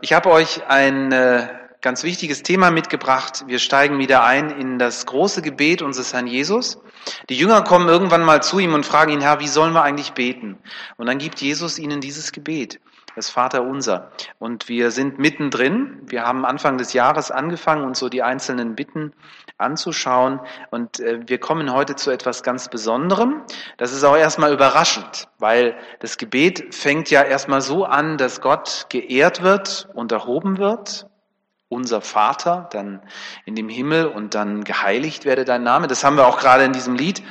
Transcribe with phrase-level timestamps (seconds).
[0.00, 1.48] Ich habe euch ein äh,
[1.80, 3.44] ganz wichtiges Thema mitgebracht.
[3.48, 6.78] Wir steigen wieder ein in das große Gebet unseres Herrn Jesus.
[7.28, 10.12] Die Jünger kommen irgendwann mal zu ihm und fragen ihn, Herr, wie sollen wir eigentlich
[10.12, 10.58] beten?
[10.98, 12.80] Und dann gibt Jesus ihnen dieses Gebet,
[13.18, 14.10] das Vater unser.
[14.38, 16.00] Und wir sind mittendrin.
[16.06, 19.12] Wir haben Anfang des Jahres angefangen, uns so die einzelnen Bitten
[19.58, 20.40] anzuschauen.
[20.70, 23.42] Und äh, wir kommen heute zu etwas ganz Besonderem.
[23.76, 28.86] Das ist auch erstmal überraschend, weil das Gebet fängt ja erstmal so an, dass Gott
[28.88, 31.06] geehrt wird und erhoben wird
[31.70, 33.02] unser Vater, dann
[33.44, 35.86] in dem Himmel und dann geheiligt werde dein Name.
[35.86, 37.22] Das haben wir auch gerade in diesem Lied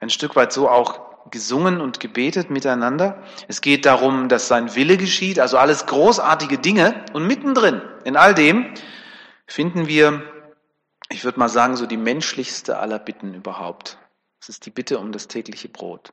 [0.00, 3.22] ein Stück weit so auch gesungen und gebetet miteinander.
[3.48, 7.04] Es geht darum, dass sein Wille geschieht, also alles großartige Dinge.
[7.12, 8.74] Und mittendrin in all dem
[9.46, 10.22] finden wir,
[11.08, 13.98] ich würde mal sagen, so die menschlichste aller Bitten überhaupt.
[14.40, 16.12] Das ist die Bitte um das tägliche Brot.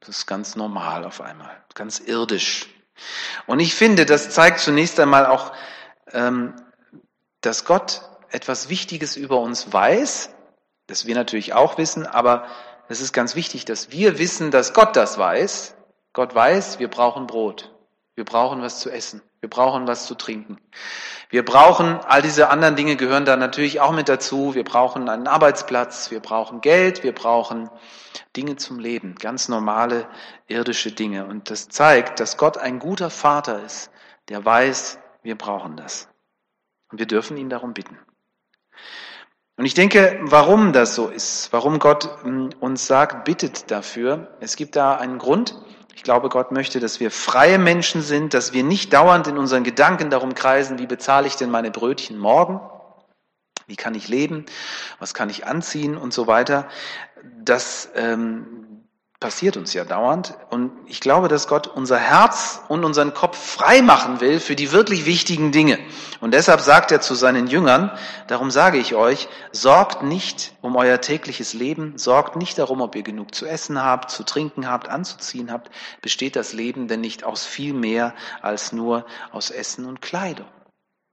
[0.00, 2.68] Das ist ganz normal auf einmal, ganz irdisch.
[3.46, 5.52] Und ich finde, das zeigt zunächst einmal auch
[6.12, 6.54] ähm,
[7.40, 10.30] dass Gott etwas Wichtiges über uns weiß,
[10.86, 12.46] das wir natürlich auch wissen, aber
[12.90, 15.76] es ist ganz wichtig, dass wir wissen, dass Gott das weiß.
[16.12, 17.72] Gott weiß, wir brauchen Brot.
[18.16, 19.22] Wir brauchen was zu essen.
[19.38, 20.58] Wir brauchen was zu trinken.
[21.28, 24.56] Wir brauchen, all diese anderen Dinge gehören da natürlich auch mit dazu.
[24.56, 26.10] Wir brauchen einen Arbeitsplatz.
[26.10, 27.04] Wir brauchen Geld.
[27.04, 27.70] Wir brauchen
[28.36, 29.14] Dinge zum Leben.
[29.14, 30.08] Ganz normale
[30.48, 31.26] irdische Dinge.
[31.26, 33.92] Und das zeigt, dass Gott ein guter Vater ist,
[34.28, 36.08] der weiß, wir brauchen das.
[36.90, 37.96] Und wir dürfen ihn darum bitten.
[39.60, 44.56] Und ich denke, warum das so ist, warum Gott hm, uns sagt, bittet dafür, es
[44.56, 45.54] gibt da einen Grund.
[45.94, 49.62] Ich glaube, Gott möchte, dass wir freie Menschen sind, dass wir nicht dauernd in unseren
[49.62, 52.58] Gedanken darum kreisen, wie bezahle ich denn meine Brötchen morgen?
[53.66, 54.46] Wie kann ich leben?
[54.98, 56.66] Was kann ich anziehen und so weiter?
[57.44, 58.69] Das ähm,
[59.20, 60.34] passiert uns ja dauernd.
[60.48, 64.72] Und ich glaube, dass Gott unser Herz und unseren Kopf frei machen will für die
[64.72, 65.78] wirklich wichtigen Dinge.
[66.20, 67.92] Und deshalb sagt er zu seinen Jüngern,
[68.28, 73.02] darum sage ich euch, sorgt nicht um euer tägliches Leben, sorgt nicht darum, ob ihr
[73.02, 75.70] genug zu essen habt, zu trinken habt, anzuziehen habt.
[76.00, 80.46] Besteht das Leben denn nicht aus viel mehr als nur aus Essen und Kleidung?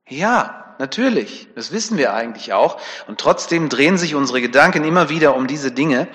[0.09, 1.49] Ja, natürlich.
[1.55, 2.79] Das wissen wir eigentlich auch.
[3.07, 6.07] Und trotzdem drehen sich unsere Gedanken immer wieder um diese Dinge.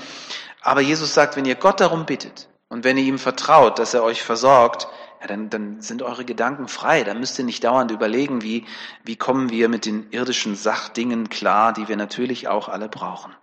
[0.63, 4.05] Aber Jesus sagt, wenn ihr Gott darum bittet und wenn ihr ihm vertraut, dass er
[4.05, 4.89] euch versorgt,
[5.21, 7.05] ja, dann, dann sind eure Gedanken frei.
[7.05, 8.67] Dann müsst ihr nicht dauernd überlegen, wie,
[9.05, 13.35] wie kommen wir mit den irdischen Sachdingen klar, die wir natürlich auch alle brauchen.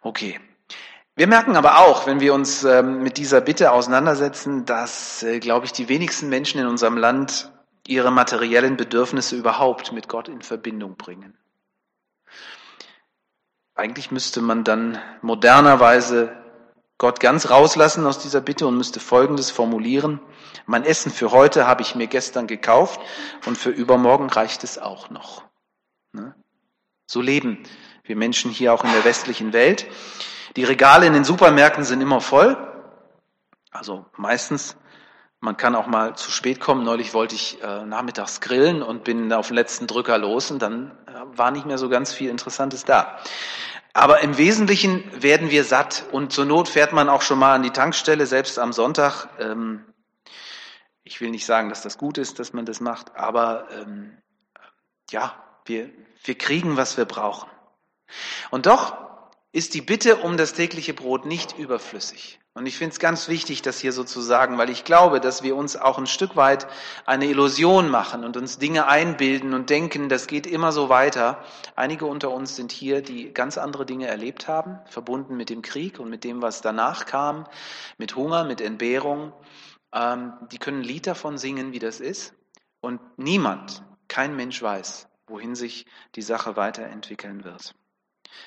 [0.00, 0.40] Okay.
[1.16, 5.66] Wir merken aber auch, wenn wir uns ähm, mit dieser Bitte auseinandersetzen, dass, äh, glaube
[5.66, 7.52] ich, die wenigsten Menschen in unserem Land
[7.86, 11.38] ihre materiellen Bedürfnisse überhaupt mit Gott in Verbindung bringen.
[13.74, 16.36] Eigentlich müsste man dann modernerweise
[16.96, 20.20] Gott ganz rauslassen aus dieser Bitte und müsste Folgendes formulieren.
[20.66, 23.00] Mein Essen für heute habe ich mir gestern gekauft
[23.46, 25.42] und für übermorgen reicht es auch noch.
[26.12, 26.34] Ne?
[27.06, 27.64] So leben
[28.04, 29.86] wir Menschen hier auch in der westlichen Welt.
[30.56, 32.56] Die Regale in den Supermärkten sind immer voll.
[33.72, 34.76] Also meistens.
[35.44, 36.84] Man kann auch mal zu spät kommen.
[36.84, 40.96] Neulich wollte ich äh, nachmittags grillen und bin auf den letzten Drücker los und dann
[41.06, 43.18] äh, war nicht mehr so ganz viel Interessantes da.
[43.92, 47.62] Aber im Wesentlichen werden wir satt und zur Not fährt man auch schon mal an
[47.62, 49.28] die Tankstelle, selbst am Sonntag.
[49.38, 49.84] Ähm,
[51.02, 54.16] ich will nicht sagen, dass das gut ist, dass man das macht, aber ähm,
[55.10, 55.34] ja,
[55.66, 55.90] wir,
[56.24, 57.50] wir kriegen, was wir brauchen.
[58.50, 58.96] Und doch
[59.52, 62.40] ist die Bitte um das tägliche Brot nicht überflüssig.
[62.56, 65.42] Und ich finde es ganz wichtig, das hier so zu sagen, weil ich glaube, dass
[65.42, 66.68] wir uns auch ein Stück weit
[67.04, 71.42] eine Illusion machen und uns Dinge einbilden und denken, das geht immer so weiter.
[71.74, 75.98] Einige unter uns sind hier, die ganz andere Dinge erlebt haben, verbunden mit dem Krieg
[75.98, 77.48] und mit dem, was danach kam,
[77.98, 79.32] mit Hunger, mit Entbehrung.
[79.92, 82.34] Ähm, die können ein Lied davon singen, wie das ist.
[82.80, 87.74] Und niemand, kein Mensch weiß, wohin sich die Sache weiterentwickeln wird.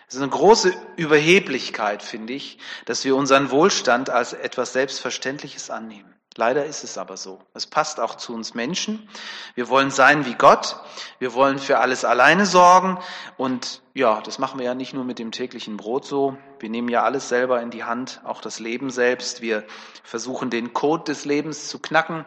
[0.07, 6.13] Es ist eine große Überheblichkeit, finde ich, dass wir unseren Wohlstand als etwas Selbstverständliches annehmen.
[6.37, 7.39] Leider ist es aber so.
[7.55, 9.09] Es passt auch zu uns Menschen.
[9.55, 10.75] Wir wollen sein wie Gott.
[11.17, 12.99] Wir wollen für alles alleine sorgen.
[13.37, 16.37] Und ja, das machen wir ja nicht nur mit dem täglichen Brot so.
[16.59, 19.41] Wir nehmen ja alles selber in die Hand, auch das Leben selbst.
[19.41, 19.63] Wir
[20.03, 22.23] versuchen den Code des Lebens zu knacken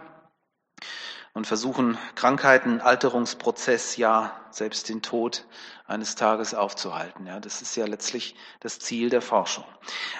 [1.33, 5.47] und versuchen Krankheiten, Alterungsprozess, ja, selbst den Tod
[5.87, 7.27] eines Tages aufzuhalten.
[7.27, 9.65] Ja, das ist ja letztlich das Ziel der Forschung.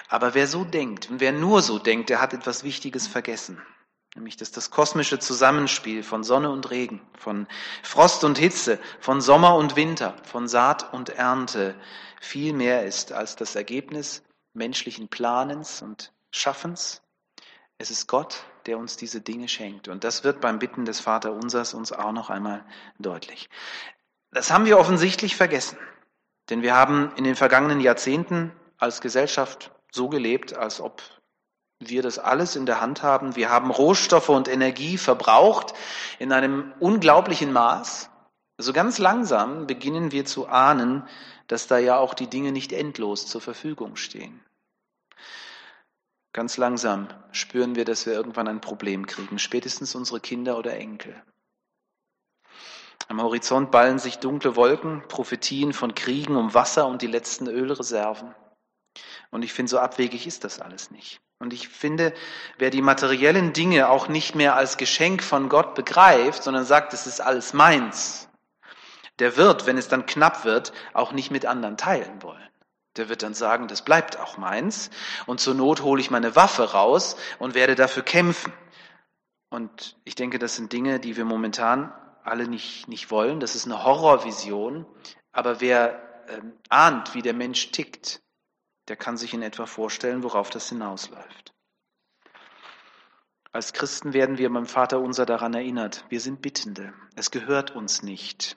[0.09, 3.61] Aber wer so denkt und wer nur so denkt, der hat etwas Wichtiges vergessen.
[4.15, 7.47] Nämlich, dass das kosmische Zusammenspiel von Sonne und Regen, von
[7.81, 11.75] Frost und Hitze, von Sommer und Winter, von Saat und Ernte
[12.19, 14.23] viel mehr ist als das Ergebnis
[14.53, 17.01] menschlichen Planens und Schaffens.
[17.77, 19.87] Es ist Gott, der uns diese Dinge schenkt.
[19.87, 22.63] Und das wird beim Bitten des Vater Unsers uns auch noch einmal
[22.99, 23.49] deutlich.
[24.31, 25.77] Das haben wir offensichtlich vergessen.
[26.49, 31.01] Denn wir haben in den vergangenen Jahrzehnten als Gesellschaft so gelebt, als ob
[31.79, 33.35] wir das alles in der Hand haben.
[33.35, 35.73] Wir haben Rohstoffe und Energie verbraucht
[36.19, 38.09] in einem unglaublichen Maß.
[38.57, 41.03] Also ganz langsam beginnen wir zu ahnen,
[41.47, 44.39] dass da ja auch die Dinge nicht endlos zur Verfügung stehen.
[46.33, 51.21] Ganz langsam spüren wir, dass wir irgendwann ein Problem kriegen, spätestens unsere Kinder oder Enkel.
[53.09, 58.33] Am Horizont ballen sich dunkle Wolken, Prophetien von Kriegen um Wasser und die letzten Ölreserven.
[59.31, 61.19] Und ich finde, so abwegig ist das alles nicht.
[61.39, 62.13] Und ich finde,
[62.57, 67.07] wer die materiellen Dinge auch nicht mehr als Geschenk von Gott begreift, sondern sagt, es
[67.07, 68.29] ist alles meins,
[69.19, 72.50] der wird, wenn es dann knapp wird, auch nicht mit anderen teilen wollen.
[72.97, 74.89] Der wird dann sagen, das bleibt auch meins
[75.25, 78.51] und zur Not hole ich meine Waffe raus und werde dafür kämpfen.
[79.49, 81.93] Und ich denke, das sind Dinge, die wir momentan
[82.23, 83.39] alle nicht, nicht wollen.
[83.39, 84.85] Das ist eine Horrorvision.
[85.31, 88.21] Aber wer äh, ahnt, wie der Mensch tickt,
[88.87, 91.53] der kann sich in etwa vorstellen, worauf das hinausläuft.
[93.53, 96.93] Als Christen werden wir beim Vater unser daran erinnert, wir sind Bittende.
[97.15, 98.55] Es gehört uns nicht.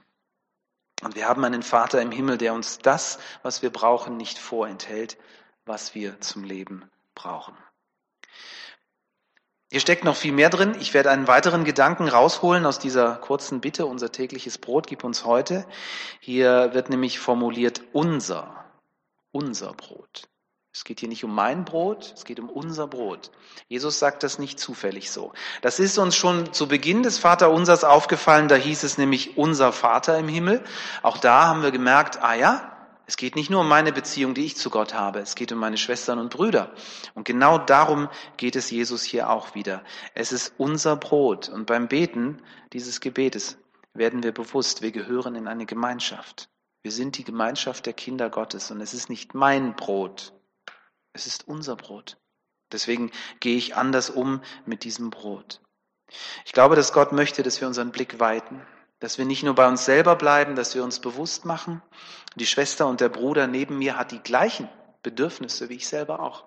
[1.03, 5.19] Und wir haben einen Vater im Himmel, der uns das, was wir brauchen, nicht vorenthält,
[5.67, 7.57] was wir zum Leben brauchen.
[9.71, 10.77] Hier steckt noch viel mehr drin.
[10.79, 15.25] Ich werde einen weiteren Gedanken rausholen aus dieser kurzen Bitte, unser tägliches Brot gib uns
[15.25, 15.67] heute.
[16.21, 18.65] Hier wird nämlich formuliert unser,
[19.33, 20.29] unser Brot.
[20.75, 23.31] Es geht hier nicht um mein Brot, es geht um unser Brot.
[23.69, 25.33] Jesus sagt das nicht zufällig so.
[25.63, 30.19] Das ist uns schon zu Beginn des Vaterunsers aufgefallen, da hieß es nämlich unser Vater
[30.19, 30.65] im Himmel.
[31.03, 32.73] Auch da haben wir gemerkt, ah ja,
[33.07, 35.61] es geht nicht nur um meine Beziehung, die ich zu Gott habe, es geht um
[35.61, 36.73] meine Schwestern und Brüder.
[37.15, 39.85] Und genau darum geht es Jesus hier auch wieder.
[40.15, 41.49] Es ist unser Brot.
[41.49, 42.43] Und beim Beten
[42.73, 43.59] dieses Gebetes
[43.93, 46.49] werden wir bewusst, wir gehören in eine Gemeinschaft.
[46.83, 50.34] Wir sind die Gemeinschaft der Kinder Gottes und es ist nicht mein Brot,
[51.15, 52.19] es ist unser Brot.
[52.73, 55.63] Deswegen gehe ich anders um mit diesem Brot.
[56.45, 58.61] Ich glaube, dass Gott möchte, dass wir unseren Blick weiten,
[58.99, 61.83] dass wir nicht nur bei uns selber bleiben, dass wir uns bewusst machen,
[62.37, 64.69] die Schwester und der Bruder neben mir hat die gleichen
[65.03, 66.45] Bedürfnisse wie ich selber auch.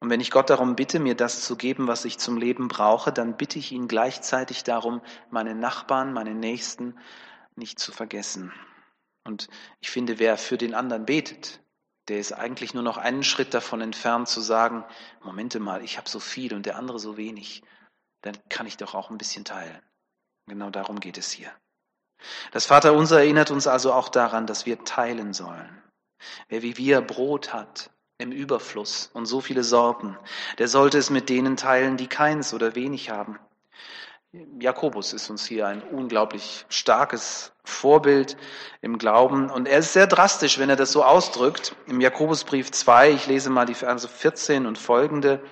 [0.00, 3.12] Und wenn ich Gott darum bitte, mir das zu geben, was ich zum Leben brauche,
[3.12, 6.98] dann bitte ich ihn gleichzeitig darum, meine Nachbarn, meine Nächsten
[7.54, 8.50] nicht zu vergessen.
[9.24, 9.50] Und
[9.80, 11.59] ich finde, wer für den anderen betet,
[12.10, 14.84] der ist eigentlich nur noch einen Schritt davon entfernt zu sagen,
[15.22, 17.62] Momente mal, ich habe so viel und der andere so wenig,
[18.22, 19.80] dann kann ich doch auch ein bisschen teilen.
[20.46, 21.52] Genau darum geht es hier.
[22.50, 25.82] Das Vaterunser erinnert uns also auch daran, dass wir teilen sollen.
[26.48, 30.18] Wer wie wir Brot hat im Überfluss und so viele Sorten,
[30.58, 33.38] der sollte es mit denen teilen, die keins oder wenig haben.
[34.32, 38.36] Jakobus ist uns hier ein unglaublich starkes Vorbild
[38.80, 39.50] im Glauben.
[39.50, 41.74] Und er ist sehr drastisch, wenn er das so ausdrückt.
[41.86, 45.42] Im Jakobusbrief 2, ich lese mal die Verse 14 und folgende.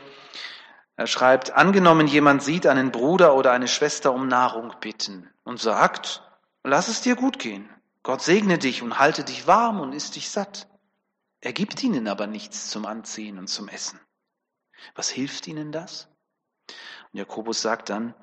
[0.95, 6.23] Er schreibt, angenommen jemand sieht einen Bruder oder eine Schwester um Nahrung bitten und sagt,
[6.63, 7.69] lass es dir gut gehen.
[8.05, 10.69] Gott segne dich und halte dich warm und isst dich satt.
[11.41, 13.99] Er gibt ihnen aber nichts zum Anziehen und zum Essen.
[14.95, 16.09] Was hilft ihnen das?
[17.13, 18.15] Und Jakobus sagt dann,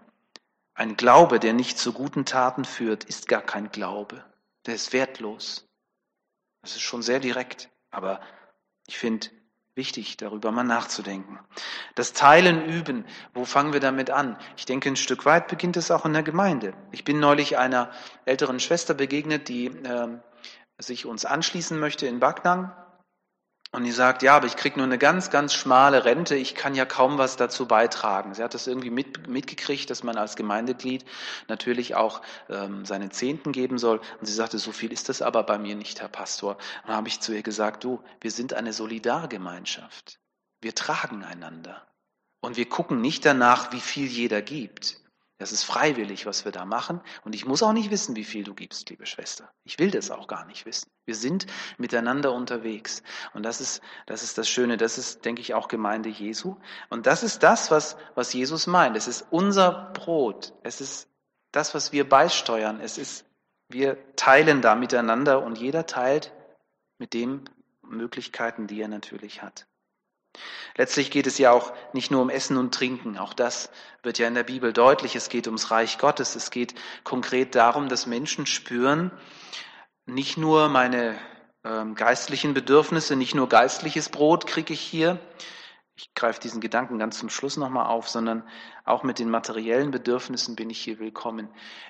[0.75, 4.24] ein Glaube, der nicht zu guten Taten führt, ist gar kein Glaube.
[4.65, 5.67] Der ist wertlos.
[6.62, 8.20] Das ist schon sehr direkt, aber
[8.88, 9.29] ich finde
[9.75, 11.39] wichtig, darüber mal nachzudenken.
[11.96, 14.38] Das Teilen üben, wo fangen wir damit an?
[14.58, 16.74] Ich denke, ein Stück weit beginnt es auch in der Gemeinde.
[16.91, 17.91] Ich bin neulich einer
[18.25, 20.20] älteren Schwester begegnet, die äh,
[20.77, 22.74] sich uns anschließen möchte in Backnang
[23.75, 26.75] und die sagt, ja, aber ich krieg nur eine ganz, ganz schmale Rente, ich kann
[26.75, 28.34] ja kaum was dazu beitragen.
[28.34, 31.03] Sie hat das irgendwie mit, mitgekriegt, dass man als Gemeindeglied
[31.50, 34.00] natürlich auch ähm, seine Zehnten geben soll.
[34.20, 36.51] Und sie sagte, so viel ist das aber bei mir nicht, Herr Pastor.
[36.51, 40.20] Und dann habe ich zu ihr gesagt, du, wir sind eine Solidargemeinschaft.
[40.62, 41.86] Wir tragen einander.
[42.39, 45.04] Und wir gucken nicht danach, wie viel jeder gibt.
[45.38, 47.01] Das ist freiwillig, was wir da machen.
[47.25, 49.51] Und ich muss auch nicht wissen, wie viel du gibst, liebe Schwester.
[49.65, 50.89] Ich will das auch gar nicht wissen.
[51.04, 51.46] Wir sind
[51.77, 53.04] miteinander unterwegs.
[53.34, 54.77] Und das ist, das ist das Schöne.
[54.77, 56.56] Das ist, denke ich, auch Gemeinde Jesu.
[56.89, 58.96] Und das ist das, was, was Jesus meint.
[58.96, 60.54] Es ist unser Brot.
[60.63, 61.10] Es ist
[61.51, 62.80] das, was wir beisteuern.
[62.80, 63.25] Es ist,
[63.68, 66.32] wir teilen da miteinander und jeder teilt
[66.98, 67.50] mit den
[67.82, 69.68] Möglichkeiten, die er natürlich hat.
[70.77, 73.18] Letztlich geht es ja auch nicht nur um Essen und Trinken.
[73.18, 73.70] Auch das
[74.04, 75.15] wird ja in der Bibel deutlich.
[75.15, 76.36] Es geht ums Reich Gottes.
[76.36, 79.12] Es geht konkret darum, dass Menschen spüren,
[80.06, 81.18] nicht nur meine
[81.63, 85.20] ähm, geistlichen Bedürfnisse, nicht nur geistliches Brot kriege ich hier
[85.98, 88.44] ich greife diesen Gedanken ganz zum Schluss nochmal auf, sondern
[88.84, 91.48] auch mit den materiellen Bedürfnissen bin ich hier willkommen.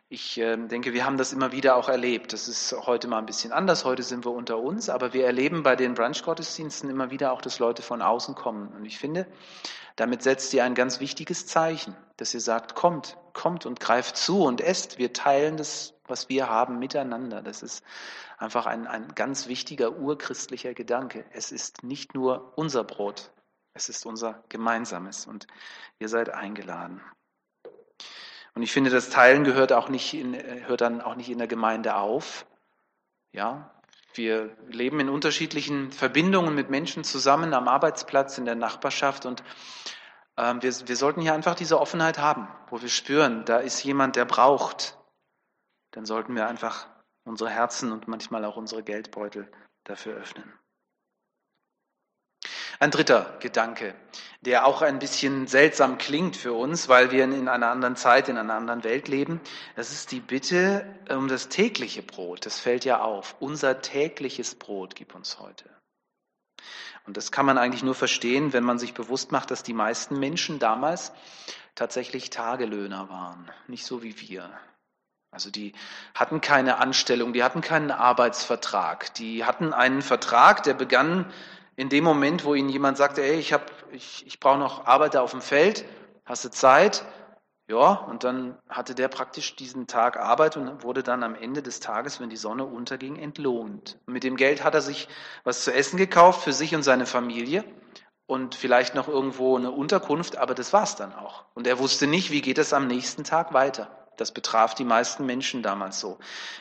[0.10, 2.32] Ich äh, denke, wir haben das immer wieder auch erlebt.
[2.32, 3.84] Das ist heute mal ein bisschen anders.
[3.84, 7.58] Heute sind wir unter uns, aber wir erleben bei den Brunch-Gottesdiensten immer wieder auch, dass
[7.58, 8.68] Leute von außen kommen.
[8.76, 9.26] Und ich finde,
[9.96, 14.44] damit setzt ihr ein ganz wichtiges Zeichen, dass ihr sagt, kommt, kommt und greift zu
[14.44, 15.00] und esst.
[15.00, 17.42] Wir teilen das, was wir haben, miteinander.
[17.42, 17.84] Das ist
[18.38, 21.26] einfach ein, ein ganz wichtiger urchristlicher Gedanke.
[21.32, 23.32] Es ist nicht nur unser Brot,
[23.76, 25.46] es ist unser gemeinsames und
[26.00, 27.02] ihr seid eingeladen.
[28.56, 30.34] Und ich finde, das Teilen gehört auch nicht in,
[30.66, 32.48] hört dann auch nicht in der Gemeinde auf.
[33.34, 33.70] Ja,
[34.14, 39.44] wir leben in unterschiedlichen Verbindungen mit Menschen zusammen am Arbeitsplatz, in der Nachbarschaft und
[40.38, 44.16] ähm, wir, wir sollten hier einfach diese Offenheit haben, wo wir spüren, da ist jemand,
[44.16, 44.98] der braucht.
[45.92, 46.88] Dann sollten wir einfach
[47.26, 49.52] unsere Herzen und manchmal auch unsere Geldbeutel
[49.84, 50.54] dafür öffnen.
[52.80, 53.96] Ein dritter Gedanke,
[54.42, 58.38] der auch ein bisschen seltsam klingt für uns, weil wir in einer anderen Zeit, in
[58.38, 59.40] einer anderen Welt leben,
[59.76, 62.46] das ist die Bitte um das tägliche Brot.
[62.46, 63.36] Das fällt ja auf.
[63.40, 65.70] Unser tägliches Brot gib uns heute.
[67.06, 70.20] Und das kann man eigentlich nur verstehen, wenn man sich bewusst macht, dass die meisten
[70.20, 71.12] Menschen damals
[71.76, 74.50] tatsächlich Tagelöhner waren, nicht so wie wir.
[75.30, 75.74] Also die
[76.14, 81.32] hatten keine Anstellung, die hatten keinen Arbeitsvertrag, die hatten einen Vertrag, der begann
[81.76, 85.22] in dem Moment, wo ihnen jemand sagte, ey, ich, hab, ich, ich brauche noch Arbeiter
[85.22, 85.86] auf dem Feld,
[86.26, 87.06] hast du Zeit?
[87.68, 91.80] Ja, und dann hatte der praktisch diesen Tag Arbeit und wurde dann am Ende des
[91.80, 93.98] Tages, wenn die Sonne unterging, entlohnt.
[94.06, 95.08] Und mit dem Geld hat er sich
[95.44, 97.64] was zu essen gekauft für sich und seine Familie
[98.28, 101.46] und vielleicht noch irgendwo eine Unterkunft, aber das war's dann auch.
[101.56, 103.90] Und er wusste nicht, wie geht es am nächsten Tag weiter.
[104.18, 106.20] Das betraf die meisten Menschen damals so.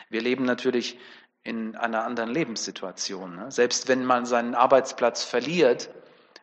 [0.09, 0.99] Wir leben natürlich
[1.45, 3.35] in einer anderen Lebenssituation.
[3.35, 3.51] Ne?
[3.51, 5.91] Selbst wenn man seinen Arbeitsplatz verliert,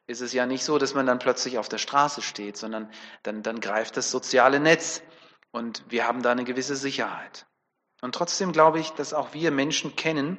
[0.07, 2.89] ist es ja nicht so, dass man dann plötzlich auf der Straße steht, sondern
[3.25, 5.03] dann, dann greift das soziale Netz
[5.51, 7.47] und wir haben da eine gewisse Sicherheit.
[8.01, 10.39] Und trotzdem glaube ich, dass auch wir Menschen kennen,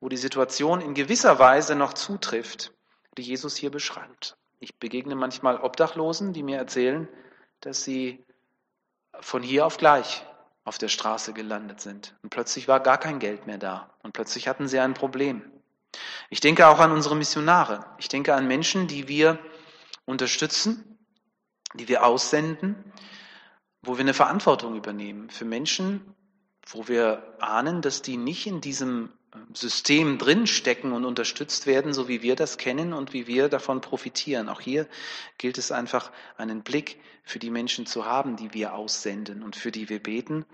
[0.00, 2.72] wo die Situation in gewisser Weise noch zutrifft,
[3.16, 4.36] die Jesus hier beschreibt.
[4.58, 7.08] Ich begegne manchmal Obdachlosen, die mir erzählen,
[7.60, 8.24] dass sie
[9.20, 10.24] von hier auf gleich
[10.70, 12.14] auf der Straße gelandet sind.
[12.22, 13.92] Und plötzlich war gar kein Geld mehr da.
[14.04, 15.42] Und plötzlich hatten sie ein Problem.
[16.28, 17.84] Ich denke auch an unsere Missionare.
[17.98, 19.40] Ich denke an Menschen, die wir
[20.04, 20.96] unterstützen,
[21.74, 22.76] die wir aussenden,
[23.82, 26.14] wo wir eine Verantwortung übernehmen für Menschen,
[26.68, 29.10] wo wir ahnen, dass die nicht in diesem
[29.54, 34.48] System drinstecken und unterstützt werden, so wie wir das kennen und wie wir davon profitieren.
[34.48, 34.88] Auch hier
[35.38, 39.70] gilt es einfach, einen Blick für die Menschen zu haben, die wir aussenden und für
[39.70, 40.46] die wir beten,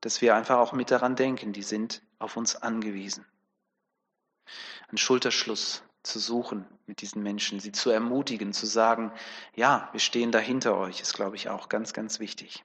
[0.00, 3.26] dass wir einfach auch mit daran denken, die sind auf uns angewiesen.
[4.88, 9.12] Einen Schulterschluss zu suchen mit diesen Menschen, sie zu ermutigen, zu sagen,
[9.54, 12.64] ja, wir stehen dahinter euch, ist, glaube ich, auch ganz, ganz wichtig.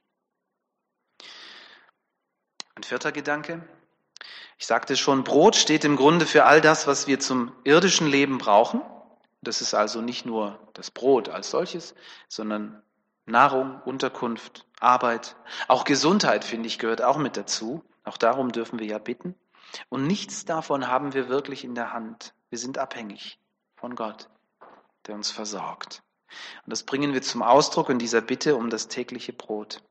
[2.75, 3.67] Ein vierter Gedanke,
[4.57, 8.37] ich sagte schon, Brot steht im Grunde für all das, was wir zum irdischen Leben
[8.37, 8.81] brauchen.
[9.41, 11.93] Das ist also nicht nur das Brot als solches,
[12.27, 12.81] sondern
[13.25, 15.35] Nahrung, Unterkunft, Arbeit.
[15.67, 17.83] Auch Gesundheit, finde ich, gehört auch mit dazu.
[18.03, 19.35] Auch darum dürfen wir ja bitten.
[19.89, 22.33] Und nichts davon haben wir wirklich in der Hand.
[22.49, 23.39] Wir sind abhängig
[23.75, 24.29] von Gott,
[25.07, 26.01] der uns versorgt.
[26.65, 29.81] Und das bringen wir zum Ausdruck in dieser Bitte um das tägliche Brot.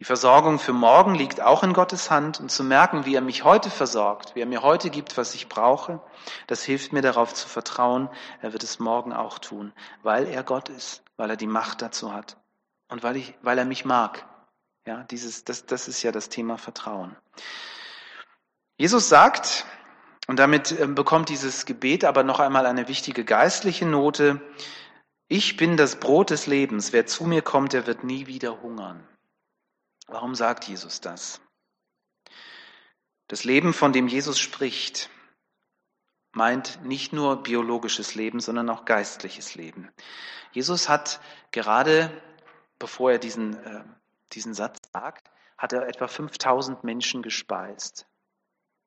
[0.00, 3.44] Die Versorgung für morgen liegt auch in Gottes Hand und zu merken, wie er mich
[3.44, 6.00] heute versorgt, wie er mir heute gibt, was ich brauche,
[6.46, 8.08] das hilft mir darauf zu vertrauen,
[8.40, 12.14] er wird es morgen auch tun, weil er Gott ist, weil er die Macht dazu
[12.14, 12.38] hat
[12.88, 14.26] und weil, ich, weil er mich mag.
[14.86, 17.14] Ja, dieses, das, das ist ja das Thema Vertrauen.
[18.78, 19.66] Jesus sagt,
[20.26, 24.40] und damit ähm, bekommt dieses Gebet aber noch einmal eine wichtige geistliche Note,
[25.28, 29.06] ich bin das Brot des Lebens, wer zu mir kommt, der wird nie wieder hungern.
[30.10, 31.40] Warum sagt Jesus das?
[33.28, 35.08] Das Leben, von dem Jesus spricht,
[36.32, 39.90] meint nicht nur biologisches Leben, sondern auch geistliches Leben.
[40.52, 41.20] Jesus hat
[41.52, 42.10] gerade,
[42.78, 43.84] bevor er diesen, äh,
[44.32, 48.06] diesen Satz sagt, hat er etwa 5000 Menschen gespeist.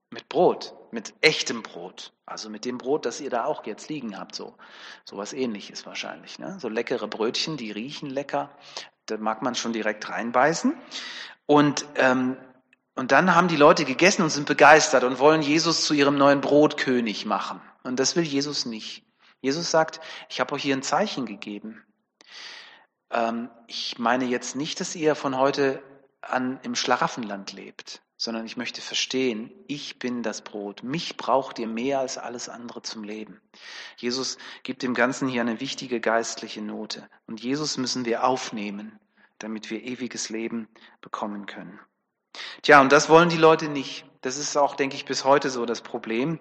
[0.10, 2.14] Mit Brot, mit echtem Brot.
[2.26, 4.36] Also mit dem Brot, das ihr da auch jetzt liegen habt.
[4.36, 4.56] So,
[5.06, 6.38] so was ähnliches wahrscheinlich.
[6.38, 6.60] Ne?
[6.60, 8.56] So leckere Brötchen, die riechen lecker.
[9.08, 10.74] Da mag man schon direkt reinbeißen.
[11.46, 12.38] Und, ähm,
[12.96, 16.42] und dann haben die Leute gegessen und sind begeistert und wollen Jesus zu ihrem neuen
[16.42, 17.60] Brotkönig machen.
[17.84, 19.04] Und das will Jesus nicht.
[19.42, 21.84] Jesus sagt, ich habe euch hier ein Zeichen gegeben.
[23.12, 25.84] Ähm, ich meine jetzt nicht, dass ihr von heute
[26.22, 30.82] an im Schlaraffenland lebt, sondern ich möchte verstehen, ich bin das Brot.
[30.82, 33.42] Mich braucht ihr mehr als alles andere zum Leben.
[33.98, 37.06] Jesus gibt dem Ganzen hier eine wichtige geistliche Note.
[37.28, 38.98] Und Jesus müssen wir aufnehmen,
[39.40, 40.70] damit wir ewiges Leben
[41.02, 41.82] bekommen können.
[42.62, 44.06] Tja, und das wollen die Leute nicht.
[44.22, 46.40] Das ist auch, denke ich, bis heute so das Problem.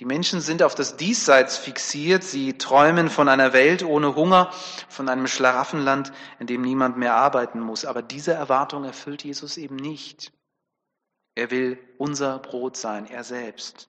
[0.00, 2.24] Die Menschen sind auf das Diesseits fixiert.
[2.24, 4.50] Sie träumen von einer Welt ohne Hunger,
[4.88, 7.84] von einem Schlaraffenland, in dem niemand mehr arbeiten muss.
[7.84, 10.32] Aber diese Erwartung erfüllt Jesus eben nicht.
[11.34, 13.88] Er will unser Brot sein, er selbst.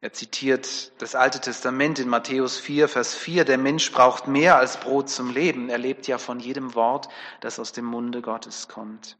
[0.00, 3.44] Er zitiert das Alte Testament in Matthäus 4, Vers 4.
[3.44, 5.70] Der Mensch braucht mehr als Brot zum Leben.
[5.70, 7.08] Er lebt ja von jedem Wort,
[7.40, 9.18] das aus dem Munde Gottes kommt.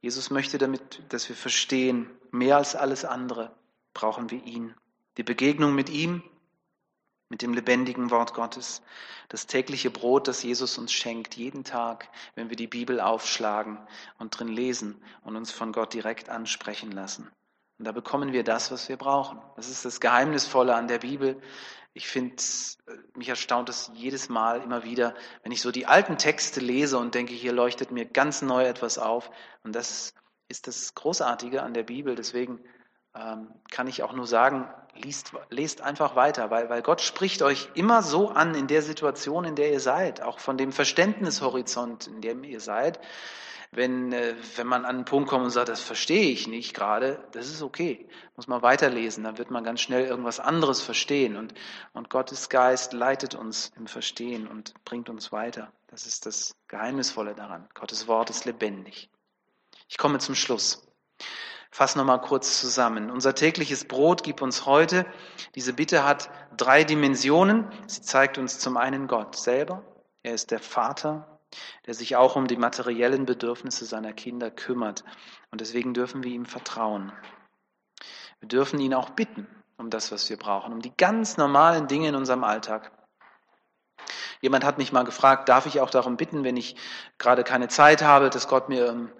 [0.00, 3.54] Jesus möchte damit, dass wir verstehen, mehr als alles andere
[3.94, 4.74] brauchen wir ihn.
[5.16, 6.24] Die Begegnung mit ihm,
[7.32, 8.82] mit dem lebendigen Wort Gottes,
[9.30, 13.78] das tägliche Brot, das Jesus uns schenkt, jeden Tag, wenn wir die Bibel aufschlagen
[14.18, 17.30] und drin lesen und uns von Gott direkt ansprechen lassen.
[17.78, 19.40] Und da bekommen wir das, was wir brauchen.
[19.56, 21.40] Das ist das Geheimnisvolle an der Bibel.
[21.94, 22.36] Ich finde,
[23.14, 27.14] mich erstaunt es jedes Mal immer wieder, wenn ich so die alten Texte lese und
[27.14, 29.30] denke, hier leuchtet mir ganz neu etwas auf.
[29.64, 30.12] Und das
[30.48, 32.14] ist das Großartige an der Bibel.
[32.14, 32.60] Deswegen
[33.14, 38.02] kann ich auch nur sagen, liest, lest einfach weiter, weil, weil Gott spricht euch immer
[38.02, 42.44] so an in der Situation, in der ihr seid, auch von dem Verständnishorizont, in dem
[42.44, 43.00] ihr seid.
[43.74, 47.26] Wenn, äh, wenn man an einen Punkt kommt und sagt, das verstehe ich nicht gerade,
[47.32, 48.06] das ist okay.
[48.36, 51.36] Muss man weiterlesen, dann wird man ganz schnell irgendwas anderes verstehen.
[51.36, 51.54] Und,
[51.94, 55.72] und Gottes Geist leitet uns im Verstehen und bringt uns weiter.
[55.86, 57.66] Das ist das Geheimnisvolle daran.
[57.72, 59.08] Gottes Wort ist lebendig.
[59.88, 60.86] Ich komme zum Schluss.
[61.72, 63.10] Fass nochmal kurz zusammen.
[63.10, 65.04] Unser tägliches Brot gib uns heute.
[65.56, 67.66] Diese Bitte hat drei Dimensionen.
[67.88, 69.82] Sie zeigt uns zum einen Gott selber.
[70.22, 71.32] Er ist der Vater
[71.86, 75.04] der sich auch um die materiellen Bedürfnisse seiner Kinder kümmert.
[75.50, 77.12] Und deswegen dürfen wir ihm vertrauen.
[78.40, 79.46] Wir dürfen ihn auch bitten
[79.78, 82.92] um das, was wir brauchen, um die ganz normalen Dinge in unserem Alltag.
[84.40, 86.76] Jemand hat mich mal gefragt, darf ich auch darum bitten, wenn ich
[87.18, 89.10] gerade keine Zeit habe, dass Gott mir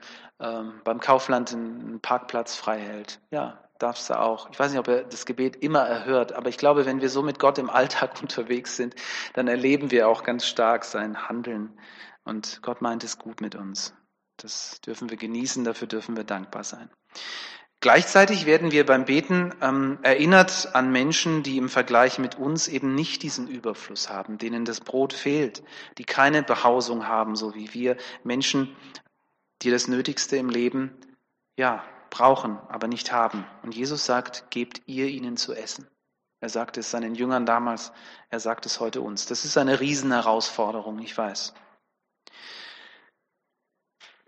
[0.42, 3.20] ähm, beim Kaufland einen Parkplatz frei hält?
[3.30, 4.50] Ja, darfst du auch.
[4.50, 7.22] Ich weiß nicht, ob er das Gebet immer erhört, aber ich glaube, wenn wir so
[7.22, 8.94] mit Gott im Alltag unterwegs sind,
[9.34, 11.78] dann erleben wir auch ganz stark sein Handeln
[12.24, 13.94] und Gott meint es gut mit uns.
[14.36, 16.90] Das dürfen wir genießen, dafür dürfen wir dankbar sein.
[17.80, 22.94] Gleichzeitig werden wir beim Beten ähm, erinnert an Menschen, die im Vergleich mit uns eben
[22.94, 25.64] nicht diesen Überfluss haben, denen das Brot fehlt,
[25.98, 28.76] die keine Behausung haben, so wie wir Menschen,
[29.62, 30.96] die das Nötigste im Leben
[31.56, 33.46] ja brauchen, aber nicht haben.
[33.62, 35.88] Und Jesus sagt, gebt ihr ihnen zu essen.
[36.40, 37.92] Er sagt es seinen Jüngern damals,
[38.28, 39.26] er sagt es heute uns.
[39.26, 41.54] Das ist eine Riesenherausforderung, ich weiß.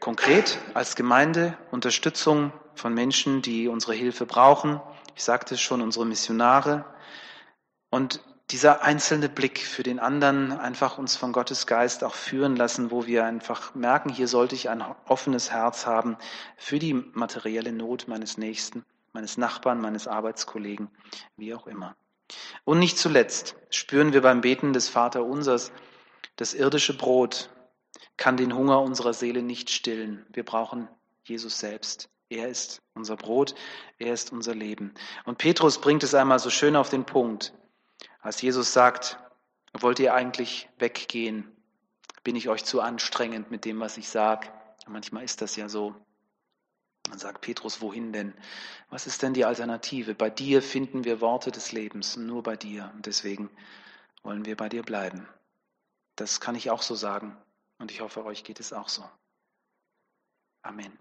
[0.01, 4.81] Konkret als Gemeinde Unterstützung von Menschen, die unsere Hilfe brauchen.
[5.16, 6.85] Ich sagte es schon, unsere Missionare.
[7.90, 12.90] Und dieser einzelne Blick für den anderen einfach uns von Gottes Geist auch führen lassen,
[12.90, 16.16] wo wir einfach merken, hier sollte ich ein offenes Herz haben
[16.57, 20.88] für die materielle Not meines Nächsten, meines Nachbarn, meines Arbeitskollegen,
[21.37, 21.96] wie auch immer.
[22.64, 25.72] Und nicht zuletzt spüren wir beim Beten des Vaterunsers
[26.37, 27.50] das irdische Brot,
[28.16, 30.26] kann den Hunger unserer Seele nicht stillen.
[30.33, 30.88] Wir brauchen
[31.24, 32.09] Jesus selbst.
[32.28, 33.54] Er ist unser Brot,
[33.98, 34.94] er ist unser Leben.
[35.24, 37.52] Und Petrus bringt es einmal so schön auf den Punkt,
[38.24, 39.18] als Jesus sagt,
[39.74, 41.54] wollt ihr eigentlich weggehen?
[42.22, 44.48] Bin ich euch zu anstrengend mit dem, was ich sage?
[44.87, 45.94] Manchmal ist das ja so.
[47.02, 48.32] Dann sagt Petrus, wohin denn?
[48.88, 50.14] Was ist denn die Alternative?
[50.14, 52.90] Bei dir finden wir Worte des Lebens, nur bei dir.
[52.94, 53.50] Und deswegen
[54.22, 55.28] wollen wir bei dir bleiben.
[56.16, 57.37] Das kann ich auch so sagen.
[57.78, 59.04] Und ich hoffe, euch geht es auch so.
[60.62, 60.98] Amen.